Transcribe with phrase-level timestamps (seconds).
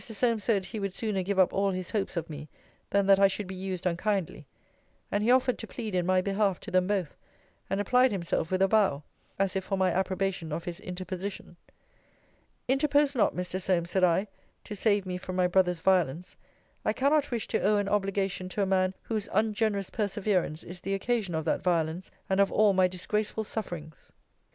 [0.03, 2.49] Solmes said, he would sooner give up all his hopes of me,
[2.89, 4.47] than that I should be used unkindly.
[5.11, 7.15] And he offered to plead in my behalf to them both;
[7.69, 9.03] and applied himself with a bow,
[9.37, 11.55] as if for my approbation of his interposition.
[12.67, 13.61] Interpose not, Mr.
[13.61, 14.25] Solmes, said I,
[14.63, 16.35] to save me from my brother's violence.
[16.83, 20.95] I cannot wish to owe an obligation to a man whose ungenerous perseverance is the
[20.95, 24.11] occasion of that violence, and of all my disgraceful sufferings.